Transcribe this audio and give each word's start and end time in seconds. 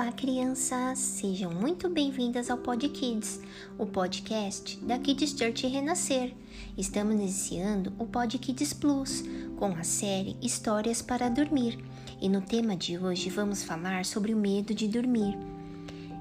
Olá, 0.00 0.12
crianças! 0.12 0.98
Sejam 0.98 1.52
muito 1.52 1.86
bem-vindas 1.86 2.50
ao 2.50 2.56
Pod 2.56 2.88
Kids, 2.88 3.38
o 3.76 3.84
podcast 3.84 4.78
da 4.78 4.98
Kids 4.98 5.36
Church 5.38 5.66
Renascer. 5.66 6.34
Estamos 6.74 7.12
iniciando 7.12 7.92
o 7.98 8.06
Pod 8.06 8.38
Kids 8.38 8.72
Plus 8.72 9.22
com 9.58 9.66
a 9.66 9.82
série 9.82 10.38
Histórias 10.40 11.02
para 11.02 11.28
Dormir 11.28 11.78
e 12.18 12.30
no 12.30 12.40
tema 12.40 12.74
de 12.74 12.96
hoje 12.96 13.28
vamos 13.28 13.62
falar 13.62 14.06
sobre 14.06 14.32
o 14.32 14.38
medo 14.38 14.72
de 14.72 14.88
dormir. 14.88 15.36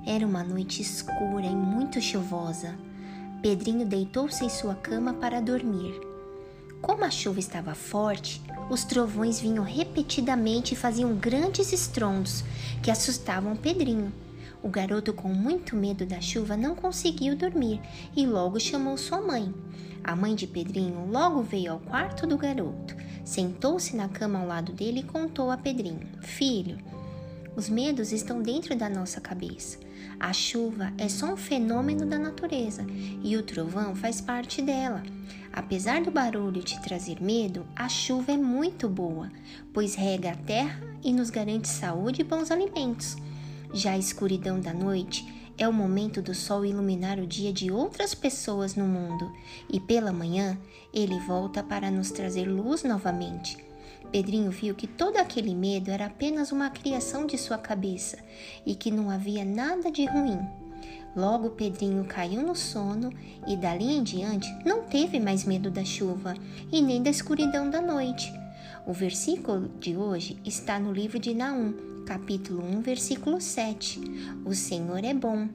Era 0.05 0.27
uma 0.27 0.43
noite 0.43 0.81
escura 0.81 1.45
e 1.45 1.55
muito 1.55 2.01
chuvosa. 2.01 2.77
Pedrinho 3.41 3.85
deitou-se 3.85 4.43
em 4.43 4.49
sua 4.49 4.75
cama 4.75 5.13
para 5.13 5.39
dormir. 5.39 5.97
Como 6.81 7.05
a 7.05 7.09
chuva 7.09 7.39
estava 7.39 7.73
forte, 7.73 8.41
os 8.69 8.83
trovões 8.83 9.39
vinham 9.39 9.63
repetidamente 9.63 10.73
e 10.73 10.77
faziam 10.77 11.15
grandes 11.15 11.73
estrondos 11.73 12.43
que 12.83 12.91
assustavam 12.91 13.55
Pedrinho. 13.55 14.13
O 14.61 14.67
garoto, 14.67 15.13
com 15.13 15.29
muito 15.29 15.75
medo 15.75 16.05
da 16.05 16.19
chuva, 16.19 16.57
não 16.57 16.75
conseguiu 16.75 17.35
dormir 17.35 17.81
e 18.15 18.25
logo 18.25 18.59
chamou 18.59 18.97
sua 18.97 19.21
mãe. 19.21 19.53
A 20.03 20.15
mãe 20.15 20.35
de 20.35 20.45
Pedrinho 20.45 21.09
logo 21.09 21.41
veio 21.41 21.73
ao 21.73 21.79
quarto 21.79 22.27
do 22.27 22.37
garoto, 22.37 22.95
sentou-se 23.23 23.95
na 23.95 24.07
cama 24.07 24.39
ao 24.39 24.47
lado 24.47 24.71
dele 24.73 24.99
e 24.99 25.03
contou 25.03 25.49
a 25.49 25.57
Pedrinho: 25.57 26.07
Filho, 26.21 26.77
os 27.59 27.67
medos 27.67 28.13
estão 28.13 28.41
dentro 28.41 28.73
da 28.73 28.89
nossa 28.89 29.19
cabeça. 29.19 29.77
A 30.17 30.31
chuva 30.31 30.93
é 30.97 31.09
só 31.09 31.33
um 31.33 31.35
fenômeno 31.35 32.05
da 32.05 32.17
natureza 32.17 32.87
e 33.21 33.35
o 33.35 33.43
trovão 33.43 33.93
faz 33.93 34.21
parte 34.21 34.61
dela. 34.61 35.03
Apesar 35.51 36.01
do 36.01 36.09
barulho 36.09 36.63
te 36.63 36.81
trazer 36.81 37.21
medo, 37.21 37.67
a 37.75 37.89
chuva 37.89 38.31
é 38.31 38.37
muito 38.37 38.87
boa, 38.87 39.29
pois 39.73 39.93
rega 39.93 40.31
a 40.31 40.35
terra 40.37 40.79
e 41.03 41.11
nos 41.11 41.29
garante 41.29 41.67
saúde 41.67 42.21
e 42.21 42.23
bons 42.23 42.49
alimentos. 42.49 43.17
Já 43.73 43.91
a 43.91 43.97
escuridão 43.97 44.57
da 44.61 44.73
noite 44.73 45.27
é 45.57 45.67
o 45.67 45.73
momento 45.73 46.21
do 46.21 46.33
sol 46.33 46.63
iluminar 46.63 47.19
o 47.19 47.27
dia 47.27 47.51
de 47.51 47.69
outras 47.69 48.15
pessoas 48.15 48.75
no 48.75 48.85
mundo, 48.85 49.29
e 49.69 49.81
pela 49.81 50.13
manhã 50.13 50.57
ele 50.93 51.19
volta 51.27 51.61
para 51.61 51.91
nos 51.91 52.09
trazer 52.09 52.45
luz 52.45 52.83
novamente. 52.83 53.68
Pedrinho 54.11 54.51
viu 54.51 54.73
que 54.73 54.87
todo 54.87 55.17
aquele 55.17 55.53
medo 55.53 55.91
era 55.91 56.07
apenas 56.07 56.51
uma 56.51 56.69
criação 56.69 57.25
de 57.25 57.37
sua 57.37 57.57
cabeça 57.57 58.17
e 58.65 58.75
que 58.75 58.91
não 58.91 59.09
havia 59.09 59.45
nada 59.45 59.91
de 59.91 60.05
ruim. 60.05 60.39
Logo 61.15 61.51
Pedrinho 61.51 62.05
caiu 62.05 62.41
no 62.41 62.55
sono 62.55 63.11
e 63.47 63.55
dali 63.55 63.91
em 63.91 64.03
diante 64.03 64.47
não 64.65 64.83
teve 64.83 65.19
mais 65.19 65.43
medo 65.43 65.71
da 65.71 65.83
chuva 65.83 66.33
e 66.71 66.81
nem 66.81 67.01
da 67.01 67.09
escuridão 67.09 67.69
da 67.69 67.81
noite. 67.81 68.31
O 68.85 68.93
versículo 68.93 69.69
de 69.79 69.95
hoje 69.95 70.37
está 70.45 70.79
no 70.79 70.91
livro 70.91 71.19
de 71.19 71.33
Naum, 71.33 71.73
capítulo 72.05 72.63
1, 72.63 72.81
versículo 72.81 73.39
7. 73.39 74.01
O 74.45 74.53
Senhor 74.55 75.03
é 75.03 75.13
bom, 75.13 75.47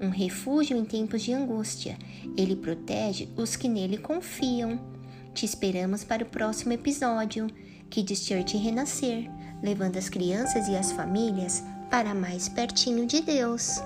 um 0.00 0.08
refúgio 0.08 0.76
em 0.76 0.84
tempos 0.84 1.22
de 1.22 1.32
angústia. 1.32 1.98
Ele 2.36 2.56
protege 2.56 3.28
os 3.36 3.54
que 3.54 3.68
nele 3.68 3.98
confiam. 3.98 4.80
Te 5.40 5.46
esperamos 5.46 6.04
para 6.04 6.22
o 6.22 6.26
próximo 6.26 6.74
episódio. 6.74 7.46
Kids 7.88 8.26
Church 8.26 8.58
renascer, 8.58 9.30
levando 9.62 9.96
as 9.96 10.10
crianças 10.10 10.68
e 10.68 10.76
as 10.76 10.92
famílias 10.92 11.64
para 11.90 12.14
mais 12.14 12.46
pertinho 12.46 13.06
de 13.06 13.22
Deus. 13.22 13.80